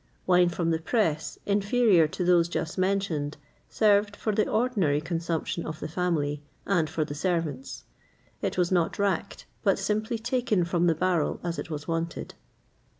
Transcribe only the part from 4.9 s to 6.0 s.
consumption of the